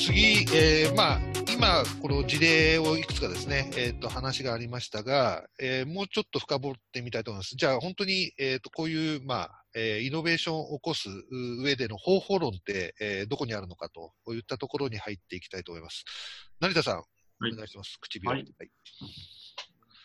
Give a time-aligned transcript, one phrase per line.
[0.00, 1.20] 次、えー、まあ、
[1.52, 7.54] 今、この事例をいくつかですね、えっ、ー、と、話がありましたが、えー、もうちょっと深掘ってみたいと思います。
[7.54, 11.10] じゃあ、本当に、えっ、と、こういう、まあ、えー、イノベーションを起こす
[11.62, 16.06] 上での方法論って、えー、どこにあるのかといったところに入っていきたいと思います。
[16.60, 17.02] 成田さん、は
[17.48, 17.98] い、お願いします。
[18.00, 18.70] 唇、はい、はい。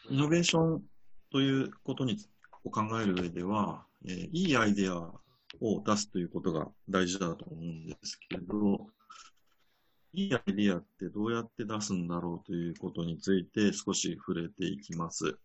[0.10, 0.84] イノベーション
[1.32, 2.18] ということに
[2.66, 8.88] を考える上では、えー、いいアイデアを出すということが大事だと思うんですけど、
[10.16, 15.38] いいアイディアってどうやって出すんだろうということについて少し触れていきます。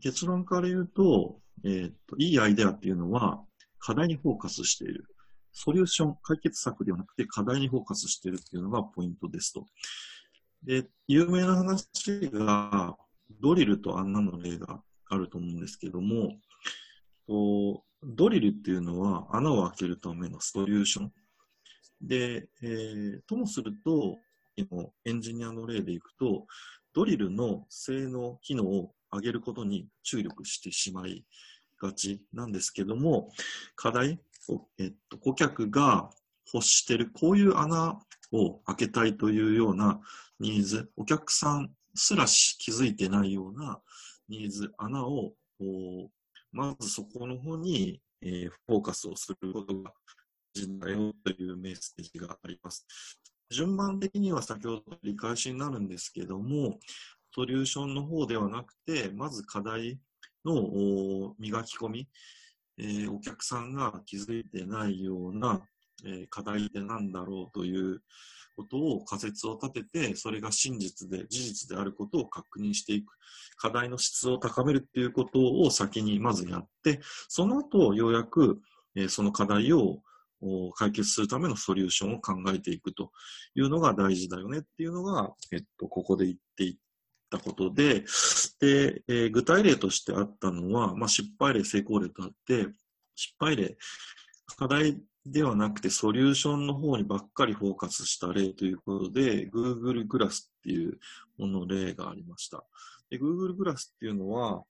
[0.00, 3.42] 結論から言うと、えー、っと、いいアイデアっていうのは
[3.78, 5.06] 課題にフォーカスしている。
[5.52, 9.64] ソリューション、解決策ではなくて課題にフォーカスしているっていうのがポイントですと。
[10.62, 11.88] で、有名な話
[12.30, 12.96] が、
[13.40, 16.36] ドリルとアンナの例があると思うんですけども、
[18.02, 21.12] ドリルっていうのは穴を開けるためのソリューション。
[22.00, 24.18] で、えー、ともすると、
[25.04, 26.46] エンジニアの例でいくと、
[26.94, 31.24] ドリルの性能、機能を上げることに注力してしまい
[31.80, 33.30] がちなんですけども、
[33.74, 34.18] 課題、
[34.78, 36.10] えっと、顧客が
[36.52, 37.98] 欲しているこういう穴
[38.32, 40.00] を開けたいというような
[40.40, 43.80] ニーズ、お客さんすらし気づいてないような
[44.28, 45.32] ニーズ、穴を、
[46.52, 49.92] まずそこの方に、えー、フォーカスをすることが
[50.56, 52.86] 事だよというメッセージがあります。
[53.50, 56.78] 順番的には先ほど理解しになるんですけども、
[57.34, 60.00] ソリューションの方ではなくて、まず課題
[60.44, 62.08] の磨き込み、
[62.78, 65.60] えー、お客さんが気づいてないような、
[66.04, 68.02] えー、課題って何だろうという
[68.56, 73.12] ことを仮説を立てて、それが真実で、事実であることを確認していく。
[73.58, 78.60] 課題の質を高めるっていうことを先にまずやって、その後、ようやく、
[78.94, 79.98] えー、その課題を
[80.74, 83.10] 解決するためのソリューションを考えていくと
[83.54, 86.76] いうのが大事だよねっていうのが、えっと、ここで言っていっ
[87.30, 88.04] たことで、
[88.60, 92.66] で、えー、具体例としてあったのは、まあ、失敗例、成功例とあって、
[93.14, 93.76] 失敗例、
[94.56, 100.98] 課題ではなくてソリューションの方にばっかりフォーカスした例ということで、Google グラスっていう
[101.36, 102.64] もの例がありました。
[103.10, 104.62] で Google グラスっていうのは、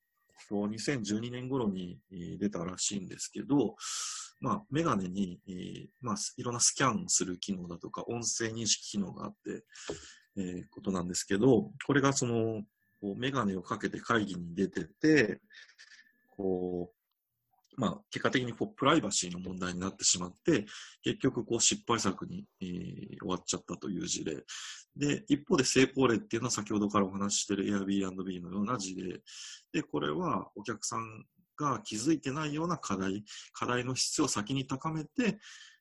[0.50, 1.98] 2012年頃に
[2.38, 3.76] 出たらしいんですけど、
[4.40, 9.64] まあ、メガネに、えー、まあ、いろんなスキャンする機能だとか、音声認識機能があって、
[10.36, 12.62] えー、ことなんですけど、これがその、
[13.00, 15.40] こうメガネをかけて会議に出てて、
[16.36, 16.96] こう、
[17.80, 20.66] まあ、結果的にこうプライバシーの問題になってしまって、
[21.02, 24.44] 結局こう失敗作に、えー、終わっちゃったという事例。
[24.96, 29.20] で、一方で成功例っていうのは先ほどからお話ししている Airbnb のような事例。
[29.72, 35.38] で、これはお客さんが気づいてないような課題、課題の質を先に高めて、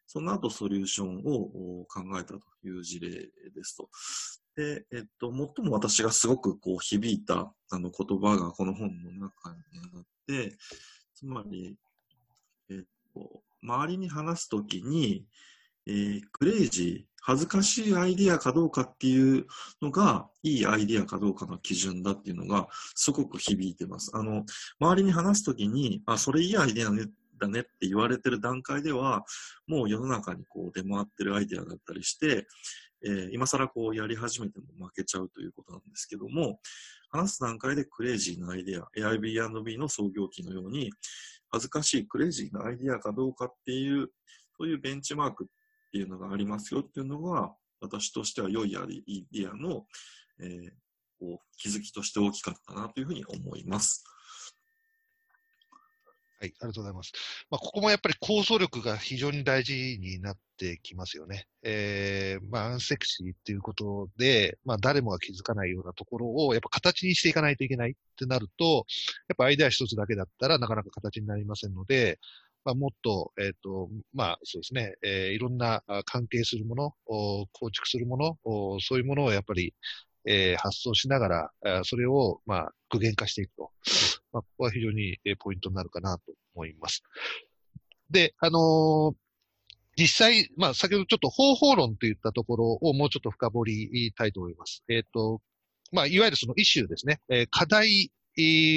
[0.07, 3.89] その後ソリューションを考えたという事例ですと。
[4.55, 9.57] で、えっと、最も私がすごくこう響いたあの言葉がこの本の中に
[9.93, 10.55] あって、
[11.13, 11.75] つまり、
[12.69, 15.25] えっと、周りに話すときに、
[15.87, 19.45] えー、クレイジー、恥ずかしいアイディアかどうかっていう
[19.81, 24.11] のが、いいアイディアかどうかの基準だっていうのが、すごく響いてます。
[24.13, 24.45] あの、
[24.79, 27.07] 周りに話すときに、あ、それいいアイディアね、
[27.39, 29.25] だねって言われてる段階では、
[29.67, 32.47] もう世の中にこう出回ってるアイディアだったりして、
[33.03, 36.59] えー、今更こうやり始めても負けちゃうということなんですけども、
[37.09, 40.91] 話す段階でクレイジーなアイディア、AIB&B の創業期のように、
[41.49, 44.09] 恥ずかしいクレイジーなアイディアかどうかっていう、
[44.57, 45.47] そういうベンチマーク
[45.95, 49.85] ていうのがありますよっていうのが、私としては良いアイディアの、
[50.41, 50.69] えー、
[51.17, 54.03] こう気づきとして大きかったなというふうに思います。
[56.41, 57.13] はい、ありがとうございます。
[57.49, 61.47] まあ、ここもやっぱり構想力が非常に大事になってきますよね。
[61.63, 68.85] えー、まあ、アンセクシーっていうことで、まあ、誰もが気づかないようなところを、やっぱ形にしていかないといけないってなると、
[69.29, 72.19] やっぱアイデア一つだけだったらなかなか形になりませんので、
[72.65, 78.37] まあ、もっと、えっ、ー、と、まあ、そうですね、えー、いろんな関係するもの、構築するもの、
[78.81, 79.75] そういうものをやっぱり、
[80.27, 83.71] えー、発想しながら、それを、まあ、具現化していくと。
[84.33, 87.03] まあ、ここは非常に、ポイントになるかなと思います。
[88.09, 89.15] で、あのー、
[89.97, 94.83] 実際、まあ、先ほどちょっと方法論といったところをもうちょっと深掘りたいと思います。
[94.89, 95.41] えっ、ー、と、
[95.91, 97.21] まあ、いわゆるそのイシューですね。
[97.29, 98.11] えー、課題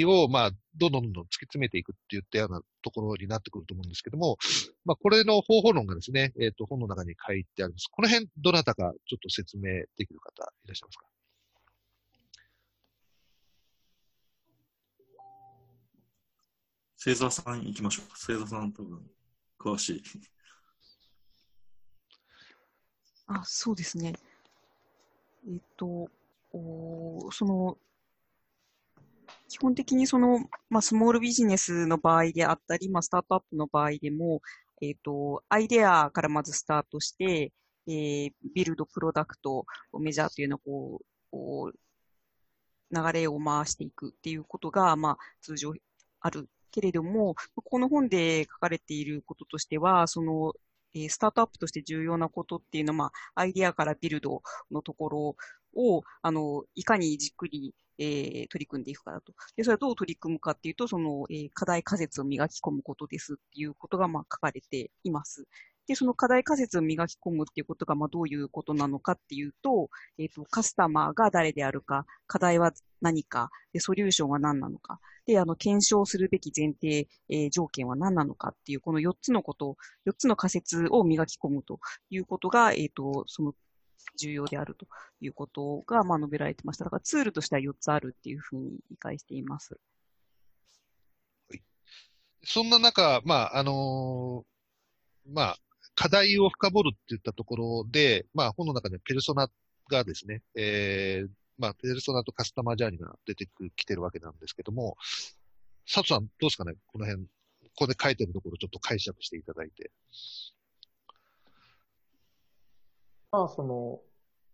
[0.05, 4.37] を、まあ、どんどんどんどん突き詰めていくっていったようなところになってくると思うんですけども、
[4.85, 7.87] まあ、これの方法論がですね、えっ、ー、と、本の中に書いてあります。
[7.91, 9.63] この辺、どなたかちょっと説明
[9.97, 11.05] できる方いらっしゃいますか？
[17.01, 18.09] 星座さん行きましょう。
[18.09, 19.01] 星座さん多分、
[19.57, 20.03] 詳しい。
[23.27, 24.15] あ、そうですね。
[25.47, 26.09] えっと、
[26.51, 27.77] おその、
[29.49, 34.41] 基本的にその、まあ、スモールビジネスの場合であったり、まあ、スタートアップの場合でも、
[34.81, 37.51] えっ、と、アイデアからまずスタートして、
[37.87, 39.65] えー、ビルドプロダクト、
[39.99, 45.73] メジャーというのをこう、こう流れを回していくっていうことが、まあ、通常
[46.21, 50.53] あるけれども、この本で書かれていることとしては、その、
[50.93, 53.05] えー、スタートアップとして重要なことっていうのは、ま
[53.35, 54.41] あ、アイデアからビルド
[54.71, 55.35] のところ
[55.75, 59.33] を、あの、いかにじっくり、えー、取り組んでいくかだと。
[59.55, 65.45] で、それはどう取り組むかっていうと、その、えー、課題仮説を磨き込むことですっていうことが、まあ、書かれています。
[65.89, 81.79] で、その課題仮説を磨き込むっていうことが、まあ、どういうことなのかっていうと、えっ、ー、と、カスタマーが誰であるか、課題は何か、で、ソリューションは何なのか、で、あの、検証するべき前提、えー、条件は何なのかっていう、この4つのこと、4つの仮説を磨き込むと
[82.11, 83.55] いうことが、えっ、ー、と、その
[84.17, 84.87] 重要であると
[85.21, 86.85] いうことが、まあ、述べられてました。
[86.85, 89.79] だからツールとしては4つあるっていうふうに理解しています。
[91.49, 91.61] はい、
[92.43, 95.57] そんな中、まあ、あのー、まあ、
[95.95, 99.49] 課題を深掘るっていったところで、まあ、本の中でペルソナ
[99.89, 104.95] がですね、えー、まあ、ペルソナとカスタマージャーニーが出てきてるわけなんですけども、
[105.85, 106.73] 佐藤さん、どうですかね？
[106.87, 107.29] この辺、こ
[107.75, 109.91] こで書いてるところちょっと解釈していただいて。
[113.31, 113.99] まあ、その、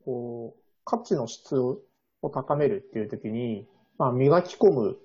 [0.04, 1.80] こう、価値の質を
[2.22, 3.68] 高めるっていうときに、
[3.98, 4.98] まあ、磨き込む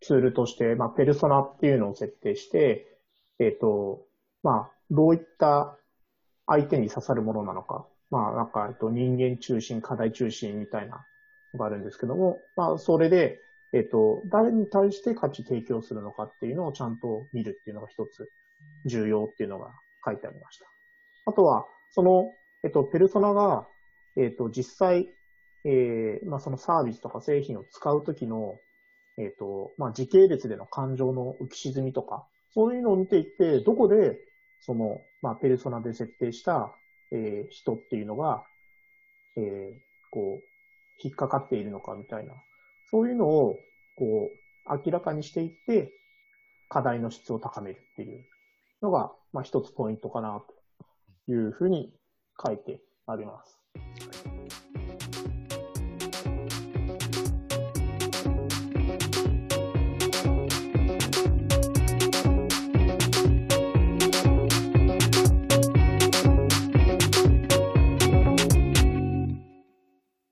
[0.00, 2.98] ツールとして、まあ、ペルソナっていうのを設定して、
[3.38, 4.06] えっ、ー、と、
[4.42, 5.76] まあ、どういった
[6.46, 11.04] 相手に刺さるものなのか、まあ、なんか、えっと、人間中心、課題中心みたいな
[11.52, 13.40] のがあるんですけども、まあ、それで、
[13.72, 18.28] えっと、誰に対して価値提供するのかっていうのをちゃんと見るっていうのが一つ
[18.86, 19.70] 重要っていうのが
[20.04, 20.66] 書いてありました。
[21.26, 22.30] あとは、その、
[22.66, 23.68] えっと、ペルソナが、
[24.16, 25.08] えっと、実際、
[25.64, 28.56] えー、まあ、そのサービスとか製品を使うときの、
[29.18, 34.18] えっと、まあ、時系列での感情の浮き沈みとか、そういうのを見ていって、どこで、
[34.62, 36.74] その、まあ、ペルソナで設定した、
[37.12, 38.42] えー、人っていうのが、
[39.36, 39.74] えー、
[40.10, 40.42] こう、
[41.00, 42.32] 引っかかっているのかみたいな、
[42.90, 43.54] そういうのを、
[43.96, 44.28] こ
[44.66, 45.92] う、明らかにしていって、
[46.68, 48.24] 課題の質を高めるっていう
[48.82, 50.42] のが、まあ、一つポイントかな
[51.28, 51.92] というふうに
[52.44, 54.35] 書いてあります。